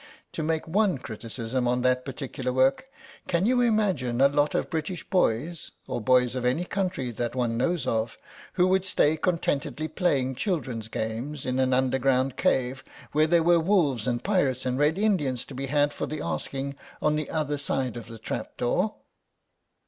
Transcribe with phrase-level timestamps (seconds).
[0.31, 2.89] To make only one criticism on that particular work,
[3.27, 7.55] can you imagine a lot of British boys, or boys of any country that one
[7.55, 8.17] knows of,
[8.53, 14.07] who would stay contentedly playing children's games in an underground cave when there were wolves
[14.07, 17.95] and pirates and Red Indians to be had for the asking on the other side
[17.95, 18.95] of the trap door?"